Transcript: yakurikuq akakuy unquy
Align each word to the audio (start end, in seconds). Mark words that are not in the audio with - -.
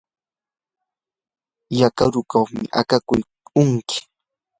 yakurikuq 1.79 2.49
akakuy 2.79 3.19
unquy 3.61 3.97